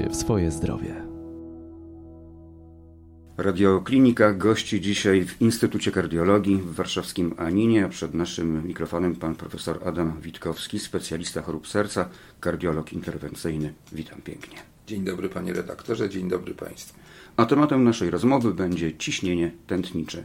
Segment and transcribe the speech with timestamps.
[0.00, 0.94] się w swoje zdrowie.
[3.36, 9.80] Radioklinika gości dzisiaj w Instytucie Kardiologii w warszawskim Aninie, a przed naszym mikrofonem pan profesor
[9.84, 12.08] Adam Witkowski, specjalista chorób serca,
[12.40, 13.72] kardiolog interwencyjny.
[13.92, 14.58] Witam pięknie.
[14.86, 16.98] Dzień dobry panie redaktorze, dzień dobry państwu.
[17.36, 20.24] A tematem naszej rozmowy będzie ciśnienie tętnicze.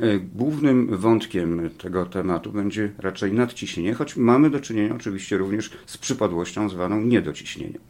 [0.00, 5.98] E, głównym wątkiem tego tematu będzie raczej nadciśnienie, choć mamy do czynienia oczywiście również z
[5.98, 7.80] przypadłością zwaną niedociśnieniem.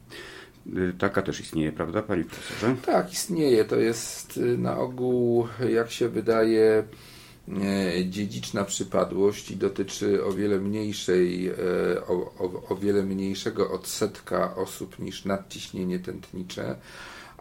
[0.67, 2.77] E, taka też istnieje, prawda, panie profesorze?
[2.87, 3.65] Tak, istnieje.
[3.65, 6.85] To jest y, na ogół, jak się wydaje,
[7.49, 11.51] e, dziedziczna przypadłość i dotyczy o wiele mniejszej,
[12.09, 16.77] o, o, o wiele mniejszego odsetka osób niż nadciśnienie tętnicze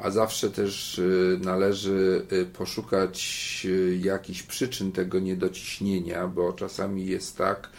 [0.01, 7.37] a zawsze też y, należy y, poszukać y, jakichś przyczyn tego niedociśnienia, bo czasami jest
[7.37, 7.69] tak,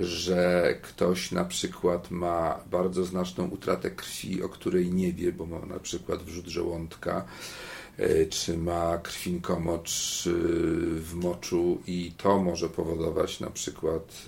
[0.00, 5.66] że ktoś na przykład ma bardzo znaczną utratę krwi, o której nie wie, bo ma
[5.66, 7.24] na przykład wrzut żołądka,
[8.30, 10.22] czy ma krwinkomocz
[10.96, 14.24] w moczu i to może powodować na przykład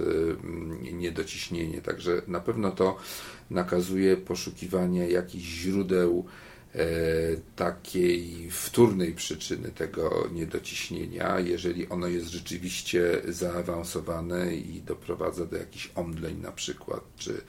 [0.92, 1.82] niedociśnienie.
[1.82, 2.96] Także na pewno to
[3.50, 6.57] nakazuje poszukiwanie jakichś źródeł E,
[7.56, 16.40] takiej wtórnej przyczyny tego niedociśnienia, jeżeli ono jest rzeczywiście zaawansowane i doprowadza do jakichś omdleń
[16.40, 17.40] na przykład, czy,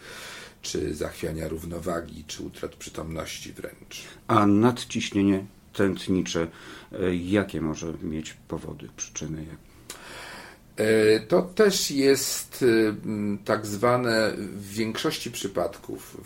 [0.62, 4.04] czy zachwiania równowagi, czy utrat przytomności wręcz.
[4.28, 6.48] A nadciśnienie tętnicze,
[6.92, 9.46] e, jakie może mieć powody, przyczyny?
[10.76, 12.66] E, to też jest
[13.46, 16.18] tak zwane w większości przypadków,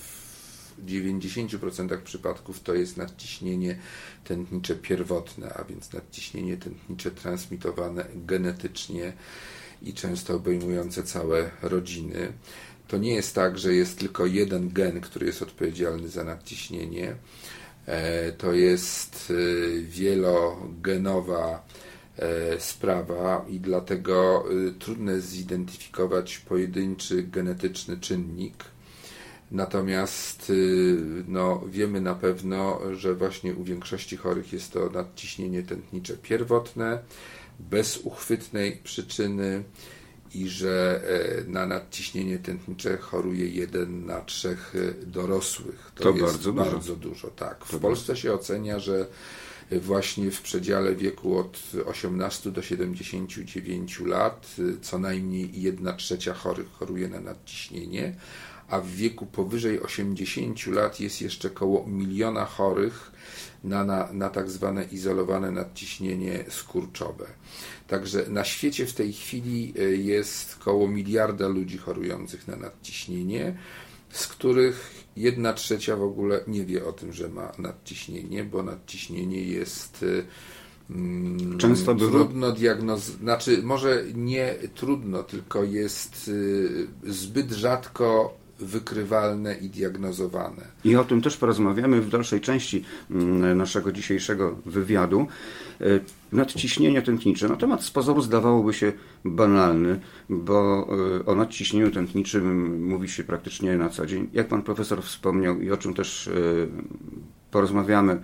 [0.85, 3.79] 90% przypadków to jest nadciśnienie
[4.23, 9.13] tętnicze pierwotne, a więc nadciśnienie tętnicze transmitowane genetycznie
[9.81, 12.33] i często obejmujące całe rodziny.
[12.87, 17.15] To nie jest tak, że jest tylko jeden gen, który jest odpowiedzialny za nadciśnienie.
[17.85, 21.65] E, to jest e, wielogenowa
[22.17, 24.45] e, sprawa i dlatego
[24.79, 28.72] trudno jest zidentyfikować pojedynczy genetyczny czynnik
[29.53, 30.97] Natomiast y,
[31.27, 36.99] no, wiemy na pewno, że właśnie u większości chorych jest to nadciśnienie tętnicze pierwotne,
[37.59, 39.63] bez uchwytnej przyczyny
[40.33, 45.91] i że e, na nadciśnienie tętnicze choruje jeden na trzech e, dorosłych.
[45.95, 46.95] To, to jest bardzo, bardzo dużo.
[46.95, 47.27] dużo.
[47.27, 47.65] Tak.
[47.65, 49.07] W Polsce się ocenia, że
[49.71, 57.07] właśnie w przedziale wieku od 18 do 79 lat co najmniej jedna trzecia chorych choruje
[57.07, 58.15] na nadciśnienie,
[58.69, 63.11] a w wieku powyżej 80 lat jest jeszcze około miliona chorych
[63.63, 67.25] na, na, na tak zwane izolowane nadciśnienie skurczowe.
[67.87, 73.57] Także na świecie w tej chwili e, jest około miliarda ludzi chorujących na nadciśnienie,
[74.09, 79.43] z których jedna trzecia w ogóle nie wie o tym, że ma nadciśnienie, bo nadciśnienie
[79.43, 80.05] jest
[80.89, 86.31] e, mm, Często trudno diagnozować, znaczy może nie trudno, tylko jest
[87.05, 90.61] e, zbyt rzadko wykrywalne i diagnozowane.
[90.85, 95.27] I o tym też porozmawiamy w dalszej części mm, naszego dzisiejszego wywiadu.
[95.81, 95.85] E,
[96.31, 97.49] nadciśnienie tętnicze.
[97.49, 98.93] No temat z pozoru zdawałoby się
[99.25, 100.87] banalny, bo
[101.21, 104.29] e, o nadciśnieniu tętniczym mówi się praktycznie na co dzień.
[104.33, 106.31] Jak pan profesor wspomniał i o czym też e,
[107.51, 108.21] porozmawiamy,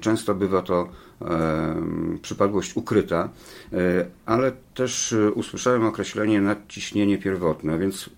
[0.00, 0.88] często bywa to
[2.22, 3.28] przypadłość ukryta,
[4.26, 8.10] ale też usłyszałem określenie nadciśnienie pierwotne, więc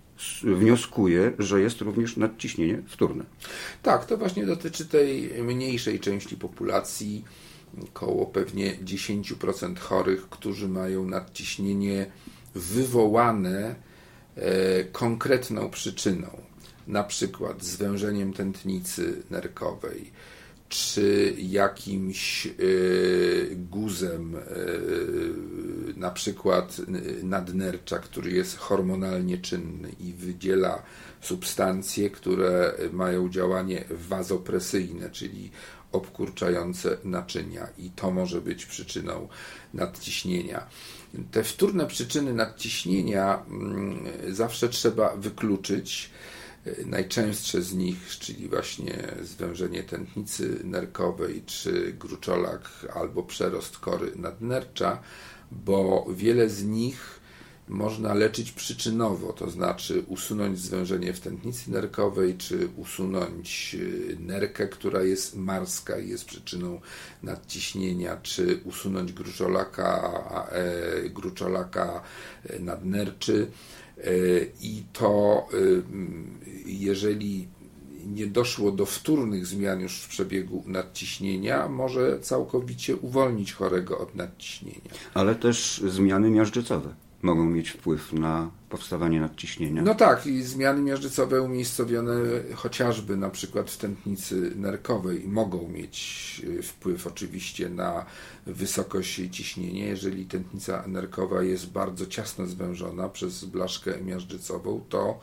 [0.43, 3.23] wnioskuje, że jest również nadciśnienie wtórne.
[3.83, 7.23] Tak, to właśnie dotyczy tej mniejszej części populacji,
[7.83, 12.11] około pewnie 10% chorych, którzy mają nadciśnienie
[12.55, 13.75] wywołane
[14.35, 16.41] e, konkretną przyczyną,
[16.87, 20.11] na przykład zwężeniem tętnicy nerkowej,
[20.69, 22.51] czy jakimś e,
[23.55, 24.41] guzem, e,
[25.99, 26.81] na przykład
[27.23, 30.83] nadnercza, który jest hormonalnie czynny i wydziela
[31.21, 35.51] substancje, które mają działanie wazopresyjne, czyli
[35.91, 39.27] obkurczające naczynia, i to może być przyczyną
[39.73, 40.67] nadciśnienia.
[41.31, 46.09] Te wtórne przyczyny nadciśnienia mm, zawsze trzeba wykluczyć
[46.85, 54.99] Najczęstsze z nich, czyli właśnie zwężenie tętnicy nerkowej, czy gruczolak albo przerost kory nadnercza,
[55.51, 57.17] bo wiele z nich
[57.69, 65.03] można leczyć przyczynowo, to znaczy usunąć zwężenie w tętnicy nerkowej, czy usunąć y, nerkę, która
[65.03, 66.81] jest marska i jest przyczyną
[67.23, 72.01] nadciśnienia, czy usunąć gruczolaka, e, gruczolaka
[72.59, 73.47] nadnerczy.
[73.97, 74.09] E,
[74.61, 75.47] I to,
[76.65, 77.47] jeżeli
[78.05, 84.91] nie doszło do wtórnych zmian już w przebiegu nadciśnienia, może całkowicie uwolnić chorego od nadciśnienia.
[85.13, 89.81] Ale też zmiany miażdżycowe mogą mieć wpływ na powstawanie nadciśnienia.
[89.81, 92.13] No tak, i zmiany miażdżycowe umiejscowione
[92.55, 95.97] chociażby na przykład w tętnicy nerkowej mogą mieć
[96.43, 98.05] y, wpływ oczywiście na
[98.45, 99.85] wysokość ciśnienia.
[99.85, 105.19] Jeżeli tętnica nerkowa jest bardzo ciasno zwężona przez blaszkę miażdżycową, to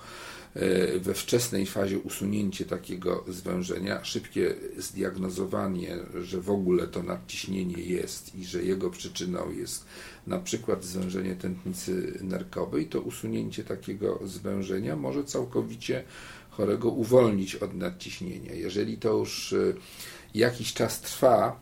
[0.56, 8.34] y, we wczesnej fazie usunięcie takiego zwężenia, szybkie zdiagnozowanie, że w ogóle to nadciśnienie jest
[8.34, 9.86] i że jego przyczyną jest
[10.26, 16.04] na przykład zwężenie tętnicy nerkowej, to usunięcie takiego zwężenia może całkowicie
[16.50, 18.54] chorego uwolnić od nadciśnienia.
[18.54, 19.56] Jeżeli to już e,
[20.34, 21.60] jakiś czas trwa,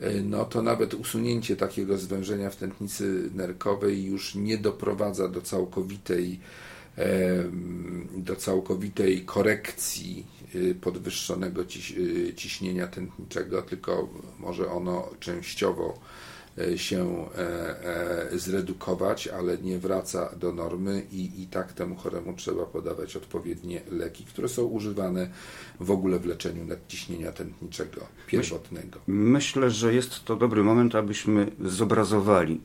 [0.00, 6.40] e, no to nawet usunięcie takiego zwężenia w tętnicy nerkowej już nie doprowadza do całkowitej
[8.16, 11.64] do całkowitej korekcji e, podwyższonego
[12.36, 14.08] ciśnienia tętniczego, tylko
[14.38, 16.37] może ono częściowo E,
[16.76, 22.66] się e, e, zredukować, ale nie wraca do normy i, i tak temu choremu trzeba
[22.66, 25.30] podawać odpowiednie leki, które są używane
[25.80, 29.00] w ogóle w leczeniu nadciśnienia tętniczego pierwotnego.
[29.06, 32.60] Myślę, że jest to dobry moment, abyśmy zobrazowali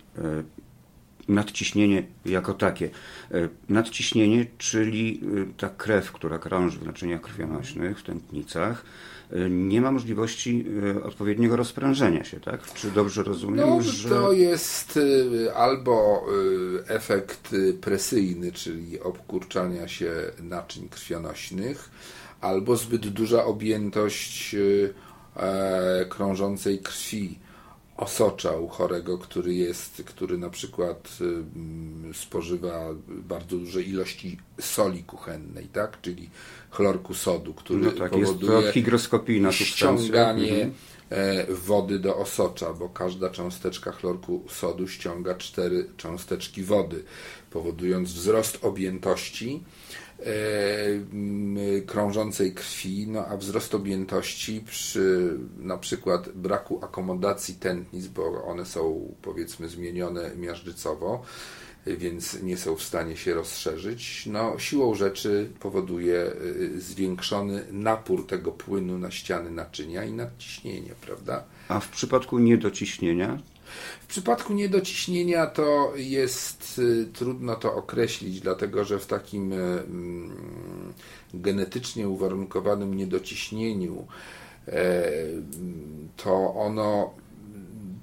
[1.28, 2.90] nadciśnienie jako takie.
[3.70, 5.22] Nadciśnienie, czyli
[5.58, 8.86] ta krew, która krąży w naczyniach krwionośnych, w tętnicach,
[9.50, 10.66] nie ma możliwości
[10.98, 12.74] e, odpowiedniego rozprężenia się, tak?
[12.74, 14.10] Czy dobrze rozumiem, no, że...
[14.10, 15.00] To jest
[15.48, 16.26] e, albo
[16.86, 20.12] e, efekt presyjny, czyli obkurczania się
[20.44, 21.90] naczyń krwionośnych,
[22.42, 24.56] albo zbyt duża objętość
[26.10, 27.40] krążącej krwi
[28.04, 31.18] osocza u chorego, który jest, który na przykład
[32.14, 36.02] spożywa bardzo duże ilości soli kuchennej, tak?
[36.02, 36.30] Czyli
[36.70, 40.74] chlorku sodu, który no tak, powoduje jest to higroskopijna ściąganie mhm.
[41.10, 47.04] E, wody do osocza, bo każda cząsteczka chlorku sodu ściąga cztery cząsteczki wody,
[47.52, 49.64] powodując wzrost objętości
[51.86, 59.14] krążącej krwi, no a wzrost objętości przy na przykład braku akomodacji tętnic, bo one są
[59.22, 61.24] powiedzmy zmienione miażdżycowo,
[61.88, 68.52] więc nie są w stanie się rozszerzyć, no, siłą rzeczy powoduje y, zwiększony napór tego
[68.52, 71.44] płynu na ściany naczynia i nadciśnienie, prawda?
[71.68, 73.40] A w przypadku niedociśnienia?
[74.02, 80.94] W przypadku niedociśnienia to jest y, trudno to określić, dlatego że w takim y, mm,
[81.34, 84.08] genetycznie uwarunkowanym niedociśnieniu
[84.68, 85.12] e,
[86.18, 87.14] to ono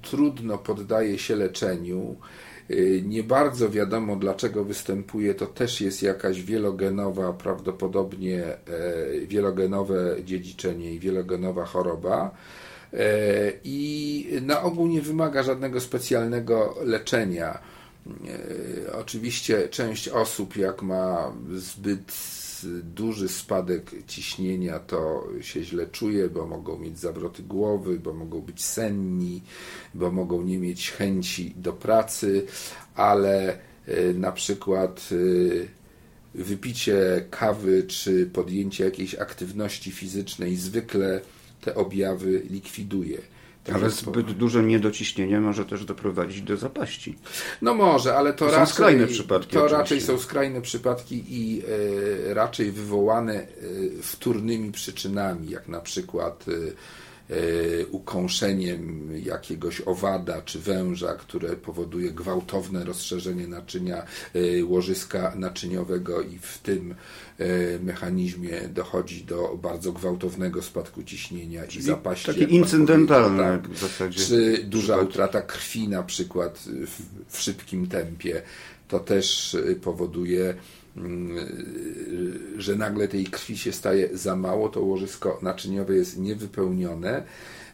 [0.01, 2.15] trudno poddaje się leczeniu.
[2.71, 5.35] Y, nie bardzo wiadomo, dlaczego występuje.
[5.35, 8.57] To też jest jakaś wielogenowa, prawdopodobnie e,
[9.27, 12.31] wielogenowe dziedziczenie i wielogenowa choroba.
[13.63, 17.59] I na ogół nie wymaga żadnego specjalnego leczenia.
[18.07, 22.13] E, oczywiście część osób, jak ma zbyt
[22.83, 28.63] duży spadek ciśnienia, to się źle czuje, bo mogą mieć zawroty głowy, bo mogą być
[28.63, 29.41] senni,
[29.93, 32.45] bo mogą nie mieć chęci do pracy,
[32.95, 35.15] ale e, na przykład e,
[36.35, 41.21] wypicie kawy czy podjęcie jakiejś aktywności fizycznej zwykle
[41.61, 43.17] te objawy likwiduje.
[43.63, 47.15] Tak ale zbyt duże niedociśnienie może też doprowadzić do zapaści.
[47.61, 49.53] No może, ale to, to raczej, są skrajne przypadki.
[49.53, 49.77] To oczywiście.
[49.77, 51.61] raczej są skrajne przypadki i
[52.29, 53.47] e, raczej wywołane e,
[54.01, 56.51] wtórnymi przyczynami, jak na przykład e,
[57.91, 66.57] ukąszeniem jakiegoś owada czy węża, które powoduje gwałtowne rozszerzenie naczynia e, łożyska naczyniowego i w
[66.57, 66.95] tym
[67.37, 67.45] e,
[67.79, 72.25] mechanizmie dochodzi do bardzo gwałtownego spadku ciśnienia Czyli i zapaści.
[72.25, 74.19] Takie incydentalne tak, w zasadzie.
[74.19, 77.01] Czy duża utrata krwi na przykład w,
[77.35, 78.41] w szybkim tempie,
[78.87, 80.55] to też powoduje
[82.57, 87.23] że nagle tej krwi się staje za mało, to łożysko naczyniowe jest niewypełnione.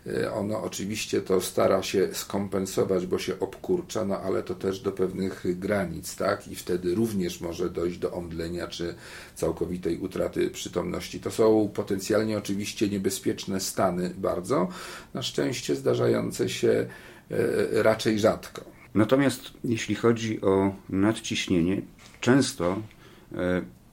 [0.08, 4.92] E, ono oczywiście to stara się skompensować, bo się obkurcza, no ale to też do
[4.92, 6.48] pewnych granic, tak?
[6.48, 8.96] I wtedy również może dojść do omdlenia czy
[9.36, 11.20] całkowitej utraty przytomności.
[11.20, 14.68] To są potencjalnie oczywiście niebezpieczne stany bardzo,
[15.14, 18.62] na szczęście zdarzające się e, raczej rzadko.
[18.94, 21.82] Natomiast jeśli chodzi o nadciśnienie,
[22.22, 22.82] często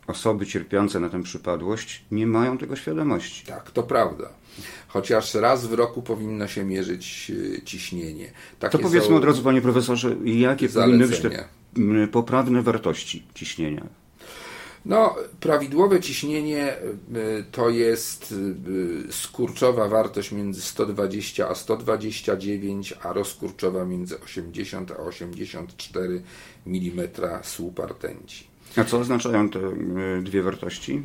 [0.06, 3.46] osoby cierpiące na tę przypadłość nie mają tego świadomości.
[3.46, 4.28] Tak, to prawda.
[4.88, 8.32] Chociaż raz w roku powinno się mierzyć e, ciśnienie.
[8.58, 11.06] Takie to powiedzmy od razu, panie profesorze, jakie zalecenia.
[11.06, 13.86] powinny być te poprawne wartości ciśnienia?
[14.84, 18.34] No, prawidłowe ciśnienie y, to jest
[19.10, 26.22] skurczowa wartość między 120 a 129, a rozkurczowa między 80 a 84
[26.66, 27.08] mm
[27.42, 28.53] słupa rtęci.
[28.76, 29.60] A co oznaczają te
[30.22, 31.02] dwie wartości?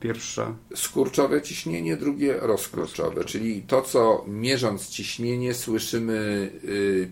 [0.00, 0.54] Pierwsza.
[0.74, 6.50] Skurczowe ciśnienie, drugie rozkurczowe, czyli to, co mierząc ciśnienie słyszymy,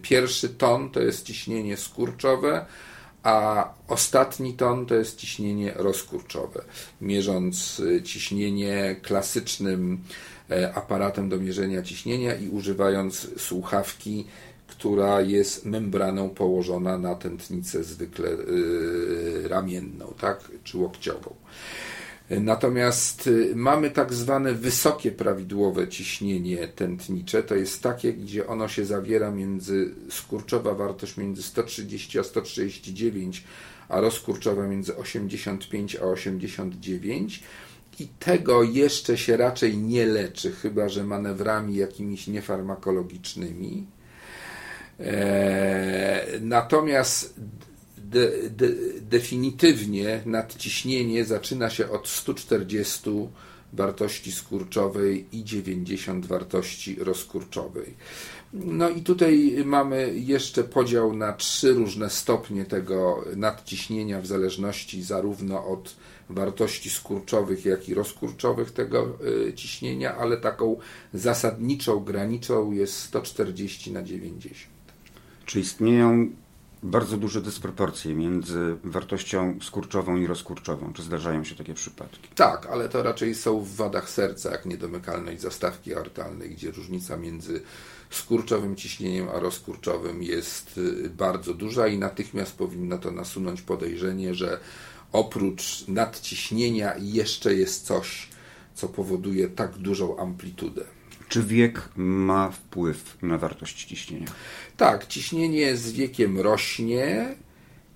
[0.02, 2.66] pierwszy ton to jest ciśnienie skurczowe,
[3.26, 6.64] a ostatni ton to jest ciśnienie rozkurczowe.
[7.00, 9.98] Mierząc y, ciśnienie klasycznym
[10.50, 14.26] e, aparatem do mierzenia ciśnienia i używając słuchawki,
[14.78, 21.34] która jest membraną położona na tętnicę zwykle y, ramienną, tak, czy łokciową.
[22.30, 27.42] Natomiast y, mamy tak zwane wysokie prawidłowe ciśnienie tętnicze.
[27.42, 33.44] To jest takie, gdzie ono się zawiera między skurczowa wartość między 130 a 139,
[33.88, 37.42] a rozkurczowa między 85 a 89.
[38.00, 43.95] I tego jeszcze się raczej nie leczy, chyba że manewrami jakimiś niefarmakologicznymi.
[45.00, 47.34] Eee, natomiast
[47.98, 48.68] de, de,
[49.00, 53.10] definitywnie nadciśnienie zaczyna się od 140
[53.72, 57.94] wartości skurczowej i 90 wartości rozkurczowej.
[58.52, 65.66] No i tutaj mamy jeszcze podział na trzy różne stopnie tego nadciśnienia w zależności zarówno
[65.66, 65.96] od
[66.30, 70.76] wartości skurczowych, jak i rozkurczowych tego y, ciśnienia, ale taką
[71.14, 74.75] zasadniczą granicą jest 140 na 90.
[75.46, 76.30] Czy istnieją
[76.82, 80.92] bardzo duże dysproporcje między wartością skurczową i rozkurczową.
[80.92, 82.28] Czy zdarzają się takie przypadki?
[82.34, 87.62] Tak, ale to raczej są w wadach serca, jak niedomykalność zastawki aortalnej, gdzie różnica między
[88.10, 94.60] skurczowym ciśnieniem a rozkurczowym jest y, bardzo duża i natychmiast powinno to nasunąć podejrzenie, że
[95.12, 98.28] oprócz nadciśnienia jeszcze jest coś,
[98.74, 100.95] co powoduje tak dużą amplitudę.
[101.28, 104.26] Czy wiek ma wpływ na wartość ciśnienia?
[104.76, 107.34] Tak, ciśnienie z wiekiem rośnie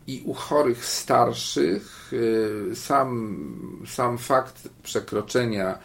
[0.07, 5.79] i u chorych starszych y, sam, sam fakt przekroczenia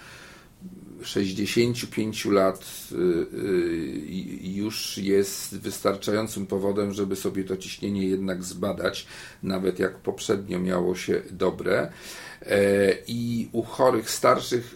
[1.04, 4.08] 65 lat y, y,
[4.42, 9.08] już jest wystarczającym powodem, żeby sobie to ciśnienie jednak zbadać,
[9.44, 11.92] nawet jak poprzednio miało się dobre.
[12.46, 14.76] E, I u chorych starszych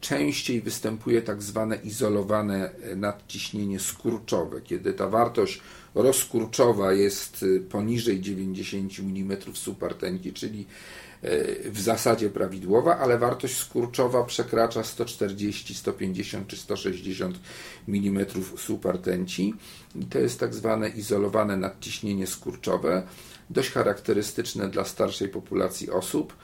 [0.00, 5.60] częściej występuje tak zwane izolowane nadciśnienie skurczowe, kiedy ta wartość
[5.94, 10.66] rozkurczowa jest poniżej 90 mm supartenki, czyli
[11.24, 17.38] E, w zasadzie prawidłowa, ale wartość skurczowa przekracza 140, 150 czy 160
[17.88, 19.54] mm supartenci
[19.94, 23.06] i to jest tak zwane izolowane nadciśnienie skurczowe,
[23.50, 26.36] dość charakterystyczne dla starszej populacji osób.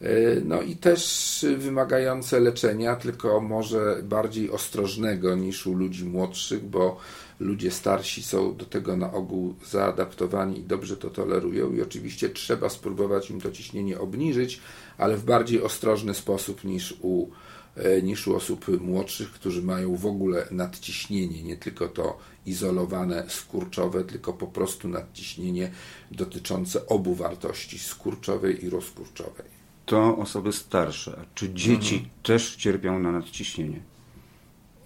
[0.00, 6.96] E, no i też wymagające leczenia, tylko może bardziej ostrożnego niż u ludzi młodszych, bo
[7.40, 12.68] ludzie starsi są do tego na ogół zaadaptowani i dobrze to tolerują i oczywiście trzeba
[12.68, 14.60] spróbować im to ciśnienie obniżyć,
[14.98, 17.28] ale w bardziej ostrożny sposób niż u,
[17.76, 24.04] e, niż u osób młodszych, którzy mają w ogóle nadciśnienie, nie tylko to izolowane skurczowe,
[24.04, 25.70] tylko po prostu nadciśnienie
[26.10, 29.53] dotyczące obu wartości skurczowej i rozkurczowej.
[29.86, 31.18] To osoby starsze.
[31.22, 32.12] A czy dzieci mhm.
[32.22, 33.80] też cierpią na nadciśnienie?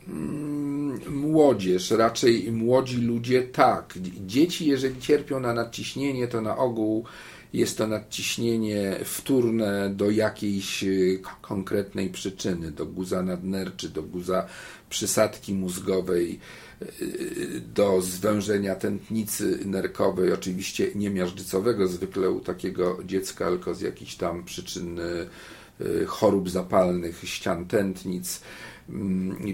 [0.09, 3.99] Mm, młodzież, raczej młodzi ludzie, tak.
[4.27, 7.05] Dzieci, jeżeli cierpią na nadciśnienie, to na ogół
[7.53, 14.47] jest to nadciśnienie wtórne do jakiejś y, konkretnej przyczyny, do guza nadnerczy, do guza
[14.91, 16.41] przysadki mózgowej,
[17.03, 24.15] y, do zwężenia tętnicy nerkowej, oczywiście nie miażdżycowego zwykle u takiego dziecka, tylko z jakichś
[24.15, 28.41] tam przyczyn y, chorób zapalnych ścian tętnic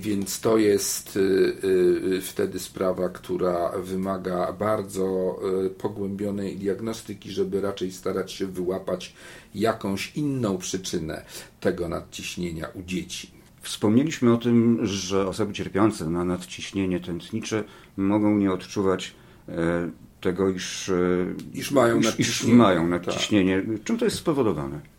[0.01, 5.37] więc to jest y, y, wtedy sprawa, która wymaga bardzo
[5.67, 9.15] y, pogłębionej diagnostyki, żeby raczej starać się wyłapać
[9.55, 11.25] jakąś inną przyczynę
[11.61, 13.31] tego nadciśnienia u dzieci.
[13.63, 17.65] Wspomnieliśmy o tym, że osoby cierpiące na nadciśnienie tętnicze
[17.97, 19.15] mogą nie odczuwać
[19.49, 20.95] e, tego, iż, e,
[21.55, 22.55] iż mają iż, nadciśnienie.
[22.55, 23.63] Iż mają nadciśnienie.
[23.63, 23.85] Tak.
[23.85, 24.94] Czym to jest spowodowane?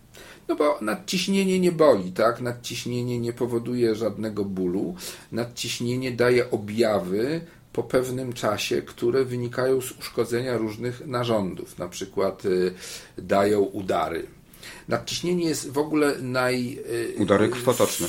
[0.48, 2.42] No bo nadciśnienie nie boli, tak?
[2.42, 4.96] Nadciśnienie nie powoduje żadnego bólu.
[5.32, 7.42] Nadciśnienie daje objawy
[7.74, 12.74] po pewnym czasie, które wynikają z uszkodzenia różnych narządów, na przykład y,
[13.18, 14.28] dają udary.
[14.88, 16.80] Nadciśnienie jest w ogóle naj.
[16.90, 18.08] Y, udary krwotoczne.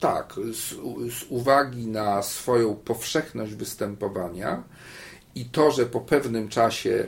[0.00, 0.68] tak, z,
[1.14, 4.62] z uwagi na swoją powszechność występowania
[5.34, 7.06] i to, że po pewnym czasie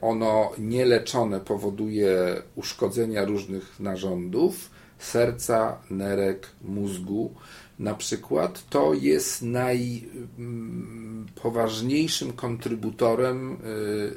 [0.00, 7.34] ono nieleczone powoduje uszkodzenia różnych narządów serca, nerek, mózgu
[7.78, 13.58] na przykład, to jest najpoważniejszym kontrybutorem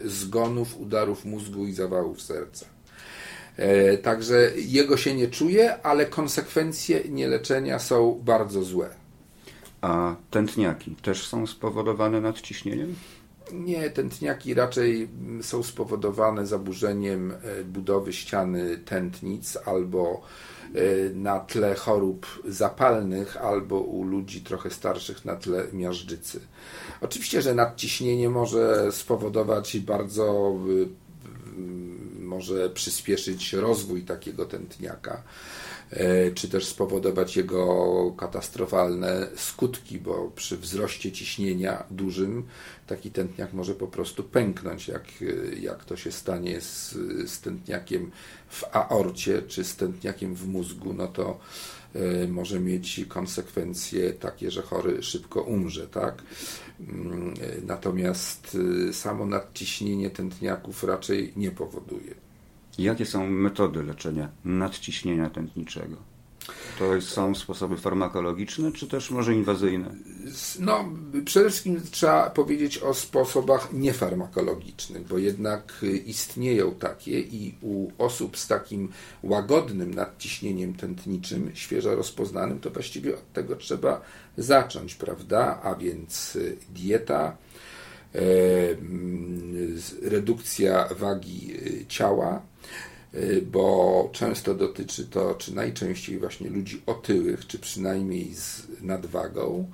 [0.05, 2.65] zgonów, udarów mózgu i zawałów serca.
[4.01, 8.89] Także jego się nie czuje, ale konsekwencje nieleczenia są bardzo złe.
[9.81, 12.95] A tętniaki też są spowodowane nadciśnieniem?
[13.54, 15.10] Nie, tętniaki raczej
[15.42, 20.22] są spowodowane zaburzeniem e, budowy ściany tętnic albo
[20.75, 20.80] e,
[21.14, 26.40] na tle chorób zapalnych, albo u ludzi trochę starszych na tle miażdżycy.
[27.02, 30.56] Oczywiście, że nadciśnienie może spowodować bardzo,
[32.20, 35.22] może przyspieszyć rozwój takiego tętniaka.
[35.92, 42.44] E, czy też spowodować jego katastrofalne skutki, bo przy wzroście ciśnienia dużym
[42.88, 45.04] taki tętniak może po prostu pęknąć, jak,
[45.60, 46.92] jak to się stanie z,
[47.25, 48.12] z tętniakiem
[48.50, 51.39] w aorcie czy z tętniakiem w mózgu, no to
[51.96, 56.24] e, może mieć konsekwencje takie, że chory szybko umrze, tak?
[56.80, 57.34] Mm,
[57.65, 58.58] natomiast
[58.89, 62.25] e, samo nadciśnienie tętniaków raczej nie powoduje.
[62.77, 65.96] Jakie są metody leczenia nadciśnienia tętniczego?
[66.79, 69.96] To są sposoby farmakologiczne, czy też może inwazyjne?
[70.60, 70.86] No,
[71.25, 78.48] przede wszystkim trzeba powiedzieć o sposobach niefarmakologicznych, bo jednak istnieją takie i u osób z
[78.48, 78.89] takim
[79.24, 84.01] łagodnym nadciśnieniem tętniczym, świeżo rozpoznanym, to właściwie od tego trzeba
[84.38, 85.62] zacząć, prawda?
[85.63, 86.38] A więc
[86.70, 87.45] dieta, e,
[90.01, 91.53] redukcja wagi
[91.88, 92.41] ciała,
[93.15, 99.72] Y, bo często dotyczy to, czy najczęściej właśnie ludzi otyłych, czy przynajmniej z nadwagą,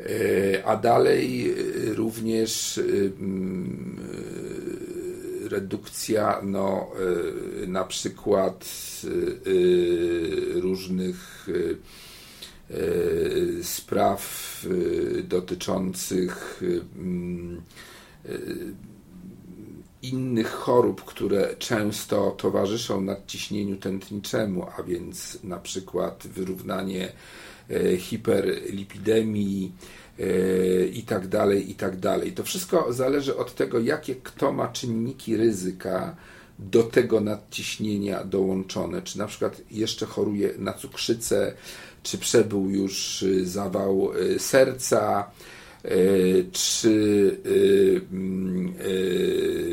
[0.00, 2.80] y, a dalej y, również
[3.18, 4.00] mm,
[5.50, 6.90] redukcja no,
[7.66, 8.64] na przykład
[10.54, 11.48] różnych
[13.62, 14.66] spraw
[15.28, 16.62] dotyczących
[16.96, 17.62] mm,
[20.04, 27.12] innych chorób, które często towarzyszą nadciśnieniu tętniczemu, a więc na przykład wyrównanie
[27.70, 29.72] e, hiperlipidemii
[30.18, 32.32] e, i tak dalej, i tak dalej.
[32.32, 36.16] To wszystko zależy od tego, jakie kto ma czynniki ryzyka
[36.58, 39.02] do tego nadciśnienia dołączone.
[39.02, 41.54] Czy na przykład jeszcze choruje na cukrzycę,
[42.04, 45.30] czy przebył już zawał e, serca,
[45.84, 45.96] E,
[46.52, 47.40] czy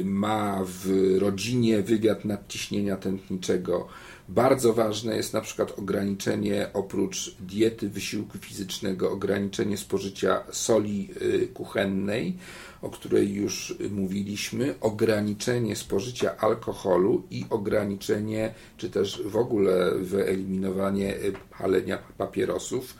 [0.04, 3.88] ma w rodzinie wywiad nadciśnienia tętniczego.
[4.30, 11.10] Bardzo ważne jest na przykład ograniczenie oprócz diety, wysiłku fizycznego, ograniczenie spożycia soli
[11.54, 12.38] kuchennej,
[12.82, 21.15] o której już mówiliśmy, ograniczenie spożycia alkoholu i ograniczenie, czy też w ogóle wyeliminowanie
[21.62, 22.95] palenia papierosów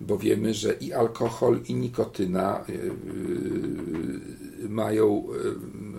[0.00, 2.72] bo wiemy, że i alkohol, i nikotyna y,
[4.64, 5.24] y, mają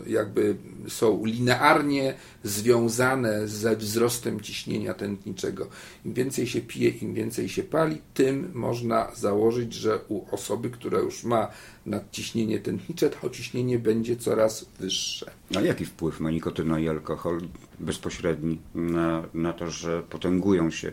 [0.06, 0.56] y, jakby
[0.88, 5.68] są linearnie związane ze wzrostem ciśnienia tętniczego.
[6.06, 11.00] Im więcej się pije, im więcej się pali, tym można założyć, że u osoby, która
[11.00, 11.48] już ma
[11.86, 15.32] nadciśnienie tętnicze, to ciśnienie będzie coraz wyższe.
[15.56, 17.42] A jaki wpływ ma nikotyna i alkohol
[17.80, 20.92] bezpośredni na, na to, że potęgują się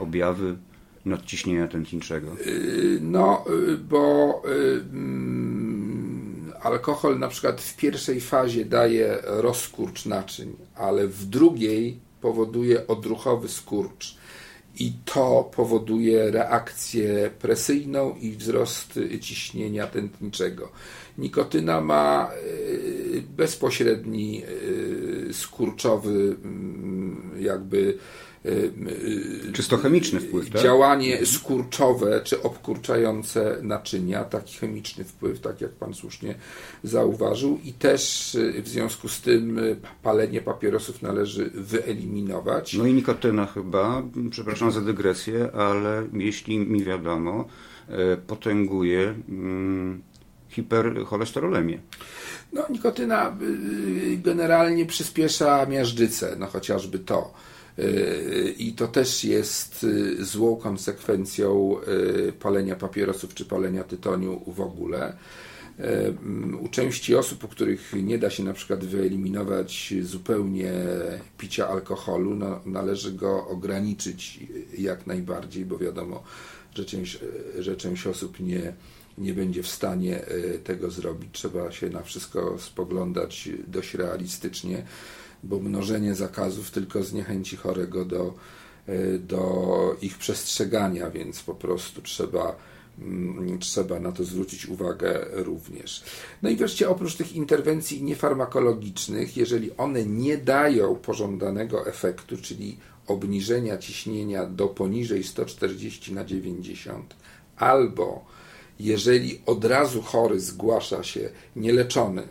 [0.00, 0.56] objawy
[1.06, 2.36] nadciśnienia tętniczego?
[2.46, 10.56] Y, no, y, bo y, mm, alkohol na przykład w pierwszej fazie daje rozkurcz naczyń,
[10.74, 14.16] ale w drugiej powoduje odruchowy skurcz.
[14.78, 20.72] I to powoduje reakcję presyjną i wzrost ciśnienia tętniczego.
[21.18, 22.30] Nikotyna ma
[23.36, 24.42] bezpośredni
[25.32, 27.98] skurczowy mm, jakby
[29.52, 30.62] Czysto chemiczny wpływ, tak?
[30.62, 36.34] Działanie skurczowe czy obkurczające naczynia, taki chemiczny wpływ, tak jak Pan słusznie
[36.82, 42.74] zauważył, i też y, w związku z tym y, palenie papierosów należy wyeliminować.
[42.74, 47.44] No i nikotyna chyba, przepraszam za dygresję, ale jeśli mi wiadomo,
[48.26, 50.02] potęguje mm,
[50.48, 51.78] hipercholesterolemię.
[52.52, 53.36] No, nikotyna
[54.24, 57.34] generalnie przyspiesza miażdżycę, no chociażby to.
[58.58, 61.76] I to też jest y, złą konsekwencją
[62.28, 65.16] y, palenia papierosów czy palenia tytoniu w ogóle.
[65.80, 70.72] Y, u części osób, u których nie da się na przykład wyeliminować zupełnie
[71.38, 74.40] picia alkoholu, no, należy go ograniczyć
[74.78, 76.22] jak najbardziej, bo wiadomo,
[76.74, 77.18] że część,
[77.58, 78.72] że część osób nie
[79.18, 80.20] nie będzie w stanie
[80.64, 81.28] tego zrobić.
[81.32, 84.82] Trzeba się na wszystko spoglądać dość realistycznie,
[85.42, 88.34] bo mnożenie zakazów tylko zniechęci chorego do,
[89.20, 92.56] do ich przestrzegania, więc po prostu trzeba
[92.98, 96.04] Mm, trzeba na to zwrócić uwagę również.
[96.42, 103.78] No i wreszcie oprócz tych interwencji niefarmakologicznych, jeżeli one nie dają pożądanego efektu, czyli obniżenia
[103.78, 107.14] ciśnienia do poniżej 140 na 90,
[107.56, 108.24] albo
[108.80, 112.22] jeżeli od razu chory zgłasza się nieleczony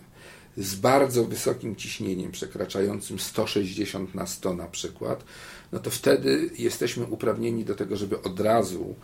[0.58, 5.24] z bardzo wysokim ciśnieniem, przekraczającym 160 na 100 na przykład,
[5.72, 8.96] no to wtedy jesteśmy uprawnieni do tego, żeby od razu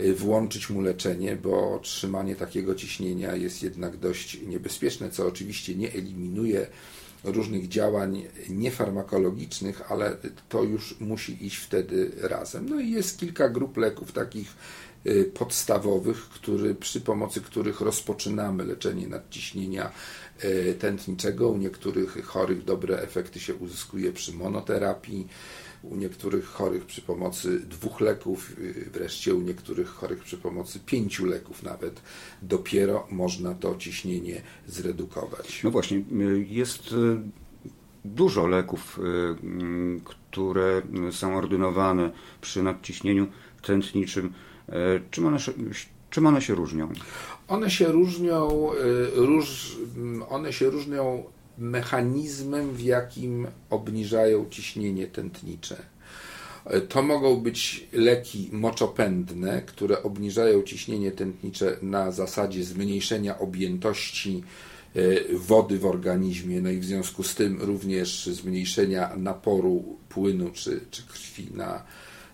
[0.00, 5.92] Y, włączyć mu leczenie, bo trzymanie takiego ciśnienia jest jednak dość niebezpieczne, co oczywiście nie
[5.92, 6.66] eliminuje
[7.24, 10.16] różnych działań niefarmakologicznych, ale
[10.48, 12.68] to już musi iść wtedy razem.
[12.68, 14.56] No i jest kilka grup leków takich
[15.06, 19.90] y, podstawowych, który, przy pomocy których rozpoczynamy leczenie nadciśnienia
[20.78, 21.48] tętniczego.
[21.48, 25.28] U niektórych chorych dobre efekty się uzyskuje przy monoterapii
[25.82, 31.26] u niektórych chorych przy pomocy dwóch leków, y, wreszcie u niektórych chorych przy pomocy pięciu
[31.26, 32.02] leków nawet,
[32.42, 35.62] dopiero można to ciśnienie zredukować.
[35.64, 37.20] No właśnie, y, jest y,
[38.04, 39.00] dużo leków,
[39.42, 43.26] mm, które są ordynowane przy nadciśnieniu
[43.62, 44.32] tętniczym.
[45.10, 45.38] Czym one,
[46.10, 46.92] czym one się różnią?
[47.48, 48.70] One się różnią,
[49.14, 49.76] róż,
[50.28, 51.24] one się różnią
[51.58, 55.76] mechanizmem, w jakim obniżają ciśnienie tętnicze.
[56.88, 64.42] To mogą być leki moczopędne, które obniżają ciśnienie tętnicze na zasadzie zmniejszenia objętości
[64.94, 65.00] e,
[65.34, 71.02] wody w organizmie, no i w związku z tym również zmniejszenia naporu płynu czy, czy
[71.02, 71.82] krwi na,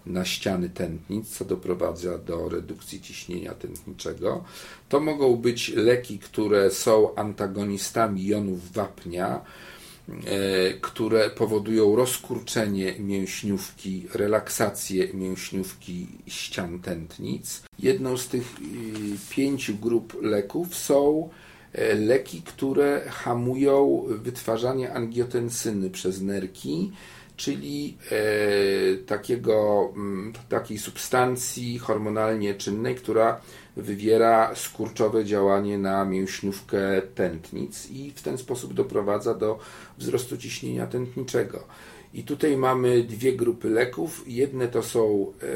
[0.07, 4.45] na ściany tętnic, co doprowadza do redukcji ciśnienia tętniczego.
[4.89, 9.41] To mogą być leki, które są antagonistami jonów wapnia,
[10.09, 17.63] e, które powodują rozkurczenie mięśniówki, relaksację mięśniówki ścian tętnic.
[17.79, 18.65] Jedną z tych e,
[19.31, 21.29] pięciu grup leków są
[21.73, 26.93] e, leki, które hamują wytwarzanie angiotensyny przez nerki,
[27.37, 33.41] czyli e, takiego, m, takiej substancji hormonalnie czynnej, która
[33.77, 39.59] wywiera skurczowe działanie na mięśniówkę tętnic i w ten sposób doprowadza do
[39.99, 41.65] wzrostu ciśnienia tętniczego.
[42.15, 44.25] I tutaj mamy dwie grupy leków.
[44.27, 45.47] Jedne to są e,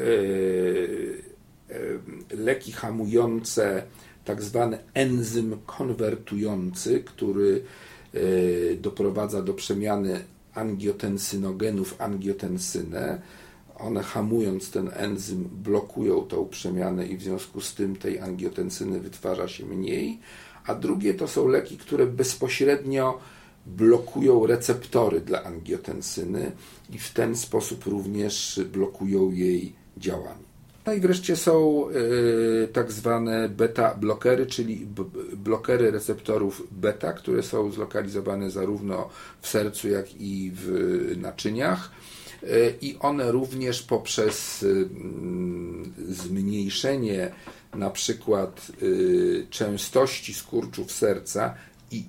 [1.75, 3.83] e, leki hamujące
[4.25, 7.63] tak zwany enzym konwertujący, który
[8.81, 13.21] doprowadza do przemiany angiotensynogenów angiotensynę.
[13.75, 19.47] One hamując ten enzym blokują tą przemianę i w związku z tym tej angiotensyny wytwarza
[19.47, 20.19] się mniej.
[20.65, 23.19] A drugie to są leki, które bezpośrednio
[23.65, 26.51] blokują receptory dla angiotensyny
[26.89, 30.48] i w ten sposób również blokują jej działanie.
[30.89, 34.87] No i wreszcie są y, tak zwane beta-blokery, czyli
[35.33, 39.09] blokery receptorów beta, które są zlokalizowane zarówno
[39.41, 40.67] w sercu, jak i w
[41.17, 41.91] naczyniach.
[42.43, 44.89] Y, I one również poprzez y,
[46.07, 47.31] zmniejszenie
[47.75, 48.71] na przykład
[49.49, 51.55] częstości skurczów serca
[51.91, 52.05] i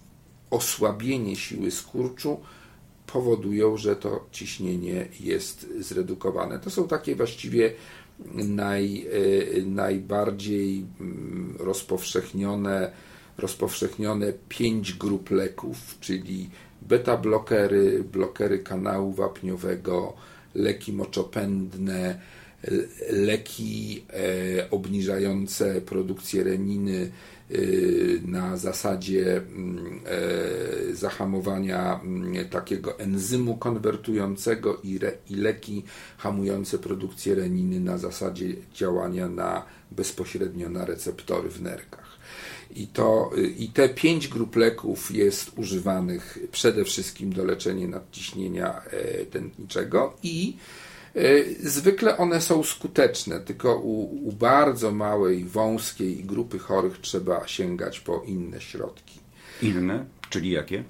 [0.51, 2.41] osłabienie siły skurczu
[3.13, 6.59] powodują, że to ciśnienie jest zredukowane.
[6.59, 7.73] To są takie właściwie
[8.35, 12.91] naj, e, najbardziej mm, rozpowszechnione,
[13.39, 16.51] rozpowszechnione pięć grup leków, czyli
[16.83, 20.13] beta-blokery, blokery kanału wapniowego,
[20.55, 22.21] leki moczopędne,
[23.11, 27.11] leki e, obniżające produkcję reniny, Y,
[28.25, 35.85] na zasadzie mm, e, zahamowania mm, takiego enzymu konwertującego i, re, i leki
[36.19, 42.19] hamujące produkcję reniny na zasadzie działania na, bezpośrednio na receptory w nerkach.
[42.77, 48.83] I, to, y, I te pięć grup leków jest używanych przede wszystkim do leczenia nadciśnienia
[48.83, 50.57] e, tętniczego i
[51.63, 58.23] zwykle one są skuteczne, tylko u, u, bardzo małej, wąskiej grupy chorych trzeba sięgać po
[58.27, 59.21] inne środki.
[59.63, 60.05] Inne?
[60.31, 60.85] Czyli jakie?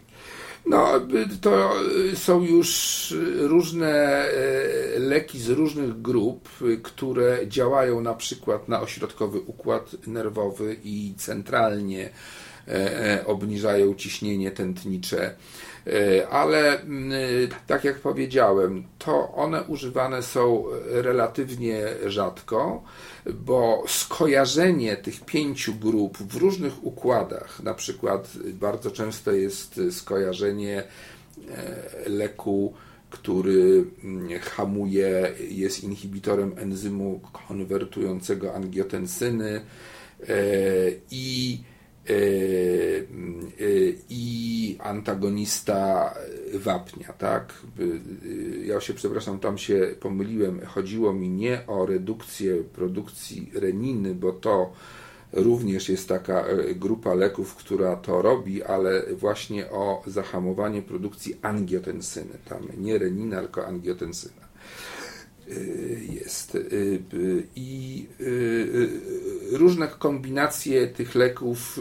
[0.66, 1.00] No,
[1.40, 1.72] to
[2.14, 6.48] są już różne e, leki z różnych grup,
[6.82, 12.10] które działają na przykład na ośrodkowy układ nerwowy i centralnie
[12.68, 15.34] e, obniżają ciśnienie tętnicze.
[15.86, 17.12] E, ale mm,
[17.66, 22.82] tak jak powiedziałem, to one używane są relatywnie rzadko,
[23.34, 32.08] bo skojarzenie tych pięciu grup w różnych układach, na przykład bardzo często jest skojarzenie e,
[32.10, 32.74] leku,
[33.10, 39.60] który mm, hamuje, jest inhibitorem enzymu konwertującego angiotensyny
[40.28, 40.34] e,
[41.10, 41.79] i E, e,
[44.08, 46.14] i antagonista
[46.54, 47.54] wapnia, tak?
[47.80, 50.60] E, ja się przepraszam, tam się pomyliłem.
[50.66, 54.72] Chodziło mi nie o redukcję produkcji reniny, bo to
[55.32, 56.44] również jest taka
[56.74, 62.38] grupa leków, która to robi, ale właśnie o zahamowanie produkcji angiotensyny.
[62.48, 64.49] Tam nie renina, tylko angiotensyna.
[65.50, 66.54] Y, jest.
[66.54, 68.06] Y, y, I
[69.52, 71.78] różne kombinacje tych leków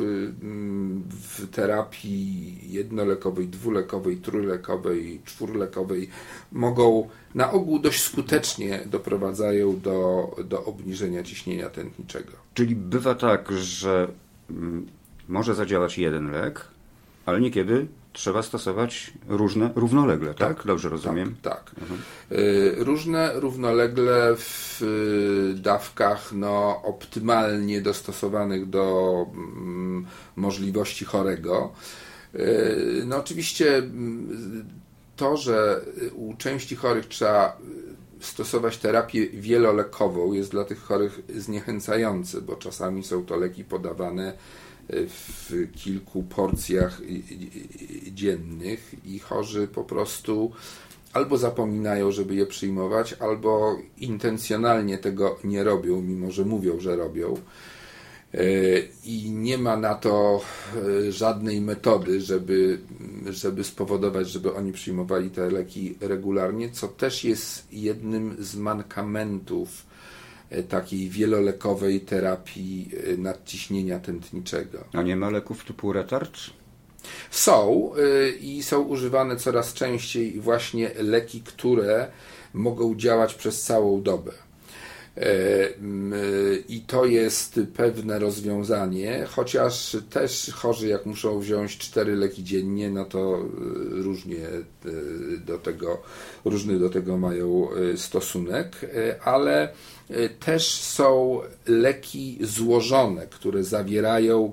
[1.12, 6.10] w terapii jednolekowej, dwulekowej, trójlekowej, czwórlekowej
[6.52, 12.32] mogą na ogół dość skutecznie doprowadzają do, do obniżenia ciśnienia tętniczego.
[12.54, 14.08] Czyli bywa tak, że
[14.50, 14.88] mm,
[15.28, 16.68] może zadziałać jeden lek,
[17.26, 17.88] ale niekiedy
[18.20, 20.58] trzeba stosować różne równolegle, tak?
[20.58, 20.68] tak?
[20.68, 21.36] Dobrze rozumiem?
[21.42, 21.54] Tak.
[21.64, 21.82] tak.
[21.82, 22.00] Mhm.
[22.32, 30.06] Y, różne równolegle w y, dawkach no, optymalnie dostosowanych do mm,
[30.36, 31.74] możliwości chorego.
[32.36, 34.66] Y, no oczywiście mm,
[35.16, 35.82] to, że
[36.14, 37.58] u części chorych trzeba
[38.20, 44.34] stosować terapię wielolekową jest dla tych chorych zniechęcające, bo czasami są to leki podawane
[44.90, 47.02] w kilku porcjach
[48.12, 50.52] dziennych i chorzy po prostu
[51.14, 57.38] albo zapominają, żeby je przyjmować, albo intencjonalnie tego nie robią, mimo że mówią, że robią.
[58.34, 58.42] E,
[59.06, 60.42] I nie ma na to
[60.76, 62.80] e, żadnej metody, żeby,
[63.30, 69.86] żeby spowodować, żeby oni przyjmowali te leki regularnie, co też jest jednym z mankamentów
[70.70, 74.84] takiej wielolekowej terapii e, nadciśnienia tętniczego.
[74.94, 76.32] A nie ma leków typu retard?
[77.32, 82.08] Są e, i są używane coraz częściej właśnie leki, które
[82.54, 84.32] mogą działać przez całą dobę.
[86.70, 93.06] I to jest pewne rozwiązanie, chociaż też chorzy, jak muszą wziąć cztery leki dziennie, no
[93.06, 93.46] to
[93.92, 94.46] różnie
[95.46, 96.02] do tego,
[96.46, 98.76] różny do tego mają stosunek,
[99.24, 99.74] ale
[100.40, 104.52] też są leki złożone, które zawierają,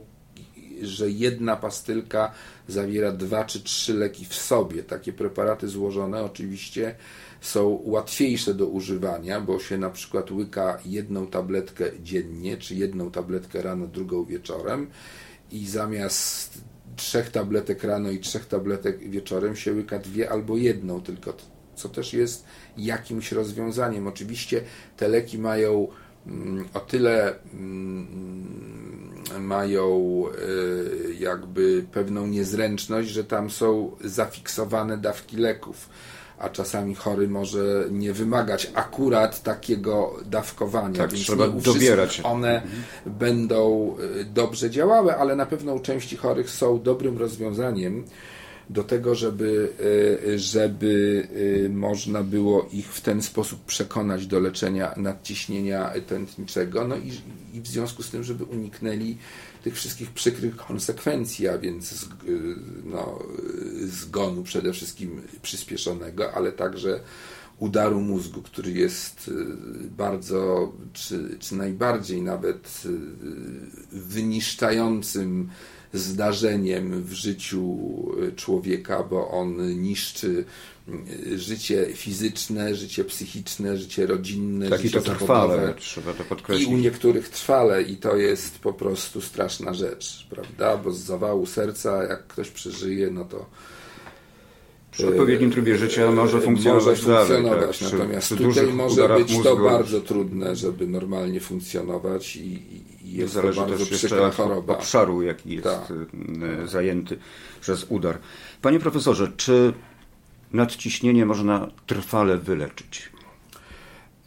[0.83, 2.33] że jedna pastylka
[2.69, 4.83] zawiera dwa czy trzy leki w sobie.
[4.83, 6.95] Takie preparaty złożone oczywiście
[7.41, 13.63] są łatwiejsze do używania, bo się na przykład łyka jedną tabletkę dziennie, czy jedną tabletkę
[13.63, 14.87] rano, drugą wieczorem
[15.53, 16.59] i zamiast
[16.97, 21.33] trzech tabletek rano i trzech tabletek wieczorem się łyka dwie albo jedną, tylko
[21.77, 22.45] co też jest
[22.77, 24.07] jakimś rozwiązaniem.
[24.07, 24.63] Oczywiście
[24.97, 25.89] te leki mają
[26.27, 29.07] mm, o tyle mm,
[29.41, 35.89] mają e, jakby pewną niezręczność, że tam są zafiksowane dawki leków,
[36.39, 42.21] a czasami chory może nie wymagać akurat takiego dawkowania, tak, więc trzeba nie dobierać.
[42.25, 42.83] one mhm.
[43.07, 48.05] będą e, dobrze działały, ale na pewno u części chorych są dobrym rozwiązaniem
[48.71, 49.73] do tego, żeby,
[50.35, 51.27] e, żeby
[51.67, 57.13] e, można było ich w ten sposób przekonać do leczenia nadciśnienia tętniczego, no i,
[57.55, 59.17] i w związku z tym, żeby uniknęli
[59.65, 62.07] tych wszystkich przykrych konsekwencji, a więc e,
[62.85, 63.19] no,
[63.85, 67.01] zgonu przede wszystkim przyspieszonego, ale także
[67.59, 69.31] udaru mózgu, który jest
[69.97, 72.83] bardzo, czy, czy najbardziej nawet
[73.93, 75.49] wyniszczającym
[75.99, 77.79] zdarzeniem w życiu
[78.29, 80.45] e, człowieka, bo on niszczy
[80.89, 86.69] e, życie fizyczne, życie psychiczne, życie rodzinne, tak, życie i to trwale, trzeba to podkreślić.
[86.69, 90.77] I u niektórych trwale i to jest po prostu straszna rzecz, prawda?
[90.77, 93.47] Bo z zawału serca, jak ktoś przeżyje, no to
[94.97, 97.93] przy odpowiednim trybie życia może funkcjonować, może funkcjonować dalej, tak?
[97.93, 99.45] Natomiast przy, przy tutaj może być mózgu.
[99.45, 102.63] to bardzo trudne, żeby normalnie funkcjonować i,
[103.05, 104.75] i jest Zależy to bardzo przykra choroba.
[104.79, 105.93] obszaru, jaki jest tak.
[106.63, 107.19] E, zajęty
[107.61, 108.19] przez udar.
[108.63, 109.73] Panie profesorze, czy
[110.53, 113.11] nadciśnienie można trwale wyleczyć?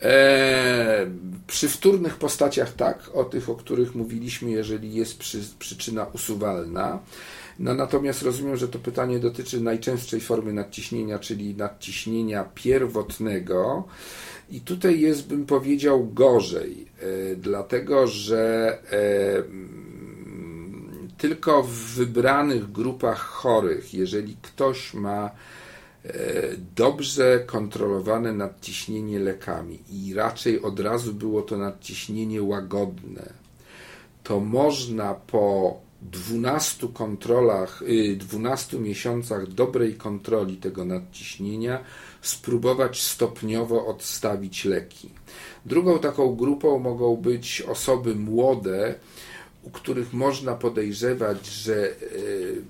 [0.02, 1.08] E,
[1.48, 7.00] przy wtórnych postaciach tak, o tych, o których mówiliśmy, jeżeli jest przy, przyczyna usuwalna.
[7.60, 13.84] No, natomiast rozumiem, że to pytanie dotyczy najczęstszej formy nadciśnienia, czyli nadciśnienia pierwotnego.
[14.50, 19.44] I tutaj jest, bym powiedział, gorzej, e, dlatego że e,
[21.18, 25.32] tylko w wybranych grupach chorych, jeżeli ktoś ma
[26.06, 26.12] e,
[26.76, 33.34] dobrze kontrolowane nadciśnienie lekami i raczej od razu było to nadciśnienie łagodne,
[34.24, 37.84] to można po 12 kontrolach,
[38.18, 41.84] 12 y, miesiącach dobrej kontroli tego nadciśnienia
[42.22, 45.10] spróbować stopniowo odstawić leki.
[45.66, 48.96] Drugą taką grupą mogą być osoby młode,
[49.64, 52.62] u których można podejrzewać, że y,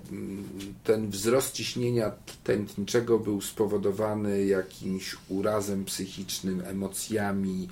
[0.84, 2.12] ten wzrost ciśnienia
[2.44, 7.68] tętniczego był spowodowany jakimś urazem psychicznym, emocjami,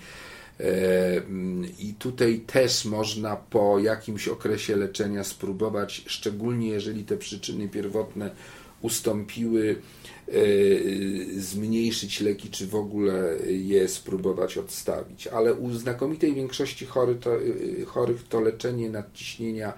[1.80, 8.32] I tutaj też można po jakimś okresie leczenia spróbować, szczególnie jeżeli te przyczyny pierwotne
[8.82, 9.76] ustąpiły,
[10.28, 10.32] e,
[11.40, 15.28] zmniejszyć leki, czy w ogóle je spróbować odstawić.
[15.28, 16.88] Ale u znakomitej większości
[17.22, 19.74] to, e, chorych to leczenie nadciśnienia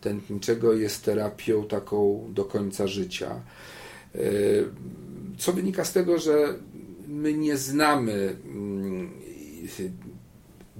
[0.00, 3.40] tętniczego jest terapią taką do końca życia.
[5.38, 6.54] Co wynika z tego, że
[7.08, 9.10] my nie znamy mm,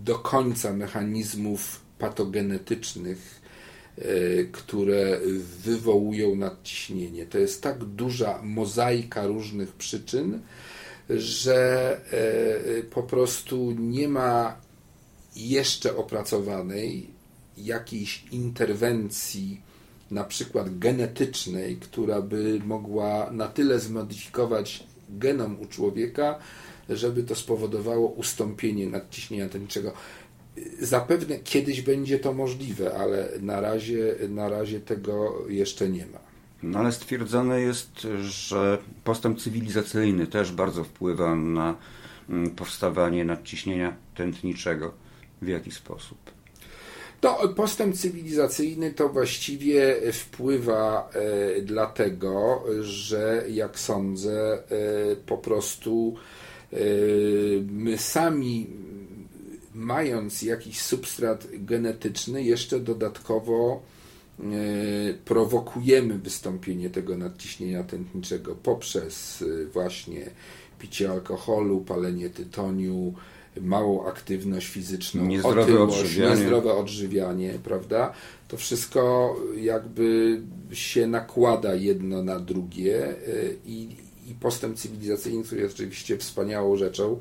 [0.05, 3.41] do końca mechanizmów patogenetycznych,
[3.99, 4.03] e,
[4.45, 5.21] które
[5.63, 7.27] wywołują nadciśnienie.
[7.27, 10.41] To jest tak duża mozaika różnych przyczyn,
[11.11, 14.57] że e, po prostu nie ma
[15.37, 17.07] jeszcze opracowanej
[17.57, 19.61] jakiejś interwencji,
[20.11, 26.39] na przykład genetycznej, która by mogła na tyle zmodyfikować genom u człowieka,
[26.89, 29.93] żeby to spowodowało ustąpienie nadciśnienia tętniczego.
[30.81, 36.19] Zapewne kiedyś będzie to możliwe, ale na razie, na razie tego jeszcze nie ma.
[36.63, 41.77] No ale stwierdzone jest, że postęp cywilizacyjny też bardzo wpływa na
[42.29, 44.93] mm, powstawanie nadciśnienia tętniczego.
[45.43, 46.19] W jaki sposób?
[47.23, 56.17] No, postęp cywilizacyjny to właściwie wpływa e, dlatego, że jak sądzę, e, po prostu
[57.71, 58.67] my sami,
[59.75, 63.83] mając jakiś substrat genetyczny, jeszcze dodatkowo
[64.39, 64.47] yy,
[65.25, 70.31] prowokujemy wystąpienie tego nadciśnienia tętniczego poprzez yy, właśnie
[70.79, 73.15] picie alkoholu, palenie tytoniu,
[73.61, 76.31] małą aktywność fizyczną, niezdrowe otyłość, odżywianie.
[76.31, 78.13] niezdrowe odżywianie, prawda?
[78.49, 80.41] To wszystko jakby
[80.73, 83.15] się nakłada jedno na drugie
[83.67, 83.97] i,
[84.31, 87.21] i postęp cywilizacyjny, który jest oczywiście wspaniałą rzeczą,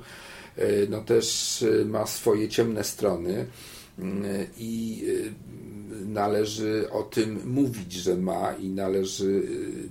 [0.58, 3.46] e, no też e, ma swoje ciemne strony
[4.00, 4.24] mm,
[4.58, 9.42] i e, należy o tym mówić, że ma i należy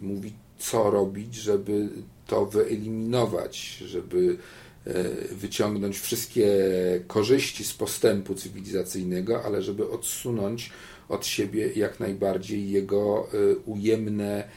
[0.03, 1.89] mówić, co robić, żeby
[2.27, 4.37] to wyeliminować, żeby
[5.31, 6.49] wyciągnąć wszystkie
[7.07, 10.71] korzyści z postępu cywilizacyjnego, ale żeby odsunąć
[11.09, 13.29] od siebie jak najbardziej jego
[13.67, 14.49] ujemne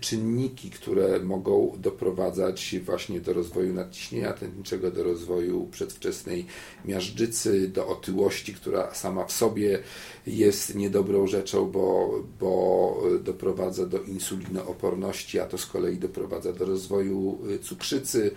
[0.00, 6.46] czynniki, które mogą doprowadzać właśnie do rozwoju nadciśnienia tętniczego, do rozwoju przedwczesnej
[6.84, 9.78] miażdżycy, do otyłości, która sama w sobie
[10.26, 17.38] jest niedobrą rzeczą, bo, bo doprowadza do insulinooporności, a to z kolei doprowadza do rozwoju
[17.50, 18.30] y, cukrzycy,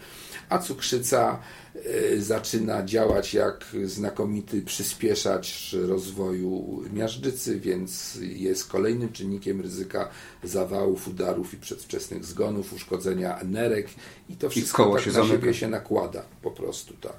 [0.50, 1.40] a cukrzyca
[1.76, 10.10] y, zaczyna działać jak znakomity przyspieszacz rozwoju miażdżycy, więc jest kolejnym czynnikiem ryzyka
[10.44, 13.88] zawałów, udarów i przedwczesnych zgonów, uszkodzenia nerek
[14.30, 17.18] i to wszystko I tak się na siebie się nakłada po prostu, tak.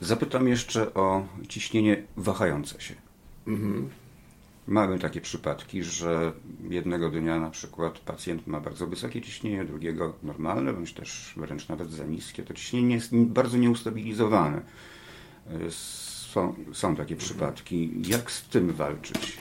[0.00, 2.94] Zapytam jeszcze o ciśnienie wahające się.
[3.46, 3.90] Mhm.
[4.68, 6.32] Mamy takie przypadki, że
[6.70, 11.90] jednego dnia na przykład pacjent ma bardzo wysokie ciśnienie, drugiego normalne, bądź też wręcz nawet
[11.90, 12.42] za niskie.
[12.42, 14.62] To ciśnienie jest bardzo nieustabilizowane.
[15.70, 17.92] Są, są takie przypadki.
[18.08, 19.38] Jak z tym walczyć?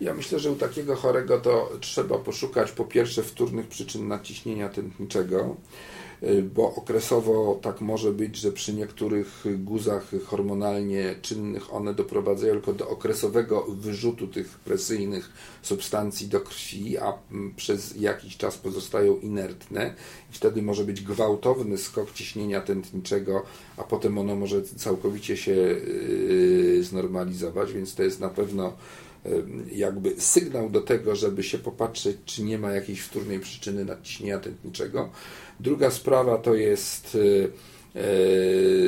[0.00, 5.56] Ja myślę, że u takiego chorego to trzeba poszukać po pierwsze wtórnych przyczyn naciśnienia tętniczego
[6.54, 12.88] bo okresowo tak może być, że przy niektórych guzach hormonalnie czynnych one doprowadzają tylko do
[12.88, 15.30] okresowego wyrzutu tych presyjnych
[15.62, 17.12] substancji do krwi, a
[17.56, 19.94] przez jakiś czas pozostają inertne.
[20.30, 23.42] I wtedy może być gwałtowny skok ciśnienia tętniczego,
[23.76, 28.72] a potem ono może całkowicie się y, znormalizować, więc to jest na pewno
[29.72, 35.10] jakby sygnał do tego, żeby się popatrzeć, czy nie ma jakiejś wtórnej przyczyny nadciśnienia tętniczego.
[35.60, 37.50] Druga sprawa to jest y,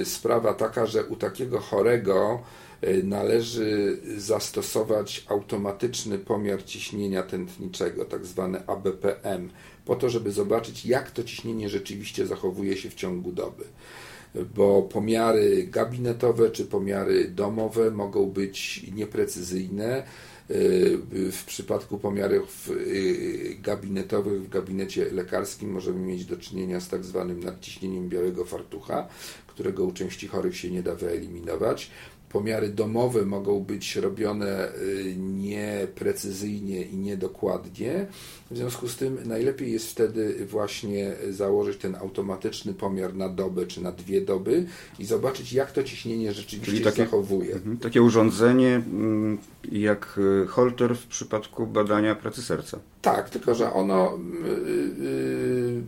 [0.00, 2.42] y, sprawa taka, że u takiego chorego
[2.84, 9.50] y, należy zastosować automatyczny pomiar ciśnienia tętniczego, tak zwany ABPM,
[9.84, 13.64] po to, żeby zobaczyć, jak to ciśnienie rzeczywiście zachowuje się w ciągu doby.
[14.54, 20.02] Bo pomiary gabinetowe czy pomiary domowe mogą być nieprecyzyjne
[21.32, 22.70] W przypadku pomiarów
[23.62, 29.08] gabinetowych w gabinecie lekarskim możemy mieć do czynienia z tak zwanym nadciśnieniem białego fartucha,
[29.46, 31.90] którego u części chorych się nie da wyeliminować
[32.30, 38.06] pomiary domowe mogą być robione y, nieprecyzyjnie i niedokładnie.
[38.50, 43.82] W związku z tym najlepiej jest wtedy właśnie założyć ten automatyczny pomiar na dobę czy
[43.82, 44.66] na dwie doby
[44.98, 47.54] i zobaczyć, jak to ciśnienie rzeczywiście Czyli takie, zachowuje.
[47.54, 49.38] Mhm, takie urządzenie mm,
[49.72, 52.78] jak y, holter w przypadku badania pracy serca.
[53.02, 54.18] Tak, tylko że ono
[54.98, 55.82] yy,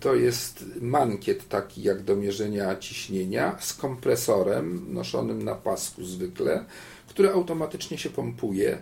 [0.00, 5.54] to jest mankiet taki jak do mierzenia ciśnienia z kompresorem noszonym na
[5.86, 6.64] pasku zwykle,
[7.08, 8.78] który automatycznie się pompuje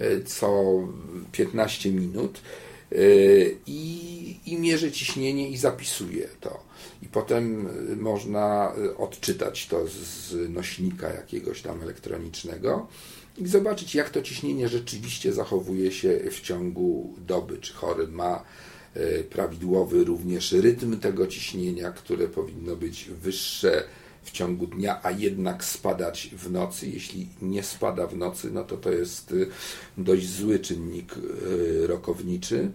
[0.00, 0.64] y, co
[1.32, 2.40] 15 minut
[2.92, 6.64] y, i, i mierzy ciśnienie i zapisuje to.
[7.02, 12.86] I potem można odczytać to z nośnika jakiegoś tam elektronicznego
[13.38, 17.58] i zobaczyć, jak to ciśnienie rzeczywiście zachowuje się w ciągu doby.
[17.58, 18.44] Czy chory ma
[18.94, 23.84] e, prawidłowy również rytm tego ciśnienia, które powinno być wyższe
[24.22, 26.88] w ciągu dnia, a jednak spadać w nocy.
[26.88, 29.34] Jeśli nie spada w nocy, no to to jest e,
[30.02, 32.70] dość zły czynnik e, rokowniczy.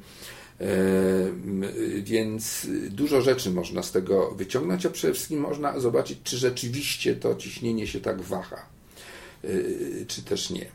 [2.03, 7.35] Więc dużo rzeczy można z tego wyciągnąć, a przede wszystkim można zobaczyć, czy rzeczywiście to
[7.35, 8.77] ciśnienie się tak waha.
[9.45, 10.65] Y, czy też nie.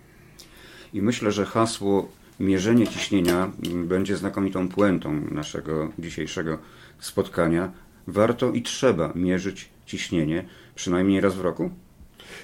[0.93, 2.09] I myślę, że hasło
[2.41, 6.59] mierzenie ciśnienia będzie znakomitą puentą naszego dzisiejszego
[7.01, 7.73] spotkania.
[8.07, 11.70] Warto i trzeba mierzyć ciśnienie przynajmniej raz w roku?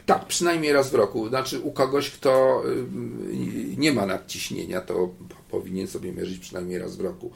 [0.07, 1.29] Tak, przynajmniej raz w roku.
[1.29, 5.15] Znaczy u kogoś, kto y, nie ma nadciśnienia, to
[5.51, 7.31] powinien sobie mierzyć przynajmniej raz w roku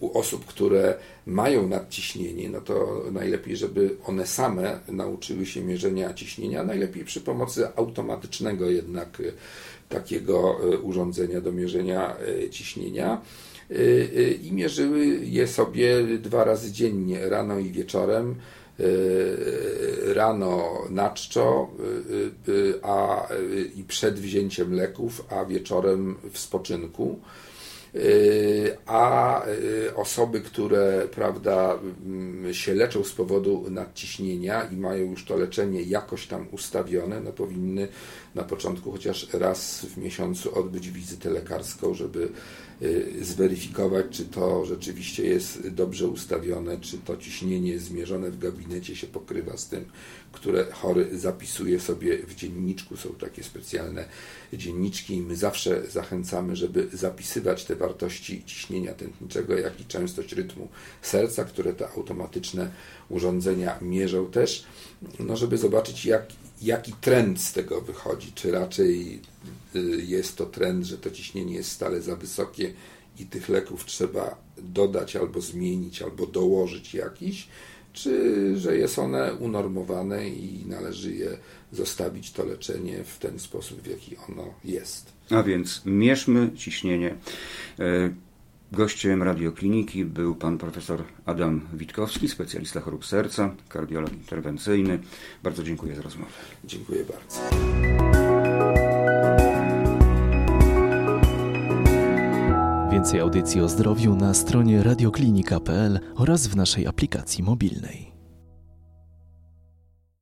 [0.00, 0.94] u osób, które
[1.26, 7.68] mają nadciśnienie, no to najlepiej, żeby one same nauczyły się mierzenia ciśnienia, najlepiej przy pomocy
[7.76, 9.32] automatycznego jednak y,
[9.88, 12.16] takiego y, urządzenia do mierzenia
[12.50, 13.20] ciśnienia
[14.42, 18.34] i mierzyły je sobie dwa razy dziennie, rano i wieczorem.
[20.14, 21.70] Rano na czczo
[22.82, 23.26] a,
[23.76, 27.18] i przed wzięciem leków, a wieczorem w spoczynku.
[27.94, 35.24] Y, a y, osoby, które prawda, mm, się leczą z powodu nadciśnienia i mają już
[35.24, 37.88] to leczenie jakoś tam ustawione, no powinny
[38.34, 42.28] na początku chociaż raz w miesiącu odbyć wizytę lekarską, żeby
[42.82, 49.06] y, zweryfikować, czy to rzeczywiście jest dobrze ustawione, czy to ciśnienie zmierzone w gabinecie się
[49.06, 49.84] pokrywa z tym,
[50.32, 52.96] które chory zapisuje sobie w dzienniczku.
[52.96, 54.04] Są takie specjalne
[54.52, 60.68] dzienniczki i my zawsze zachęcamy, żeby zapisywać te wartości ciśnienia tętniczego, jak i częstość rytmu
[61.02, 62.70] serca, które te automatyczne
[63.08, 64.64] urządzenia mierzą też,
[65.18, 66.26] no żeby zobaczyć, jak,
[66.62, 68.32] jaki trend z tego wychodzi.
[68.34, 69.20] Czy raczej
[69.76, 72.72] y, jest to trend, że to ciśnienie jest stale za wysokie
[73.18, 77.48] i tych leków trzeba dodać albo zmienić, albo dołożyć jakiś,
[77.92, 81.38] czy że jest one unormowane i należy je
[81.72, 85.12] zostawić to leczenie w ten sposób, w jaki ono jest.
[85.30, 87.16] A więc mierzmy ciśnienie.
[87.78, 88.14] E,
[88.72, 94.98] gościem radiokliniki był pan profesor Adam Witkowski, specjalista chorób serca, kardiolog interwencyjny.
[95.42, 96.32] Bardzo dziękuję za rozmowę.
[96.64, 97.40] Dziękuję bardzo.
[102.92, 108.11] Więcej audycji o zdrowiu na stronie radioklinika.pl oraz w naszej aplikacji mobilnej.